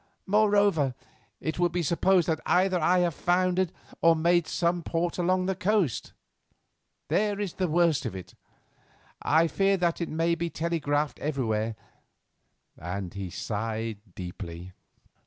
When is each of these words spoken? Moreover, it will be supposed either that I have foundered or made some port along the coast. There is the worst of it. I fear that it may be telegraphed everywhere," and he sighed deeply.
Moreover, 0.25 0.95
it 1.39 1.59
will 1.59 1.69
be 1.69 1.83
supposed 1.83 2.27
either 2.47 2.79
that 2.79 2.83
I 2.83 2.99
have 3.01 3.13
foundered 3.13 3.71
or 4.01 4.15
made 4.15 4.47
some 4.47 4.81
port 4.81 5.19
along 5.19 5.45
the 5.45 5.53
coast. 5.53 6.13
There 7.07 7.39
is 7.39 7.53
the 7.53 7.67
worst 7.67 8.07
of 8.07 8.15
it. 8.15 8.33
I 9.21 9.45
fear 9.47 9.77
that 9.77 10.01
it 10.01 10.09
may 10.09 10.33
be 10.33 10.49
telegraphed 10.49 11.19
everywhere," 11.19 11.75
and 12.75 13.13
he 13.13 13.29
sighed 13.29 13.99
deeply. 14.15 14.71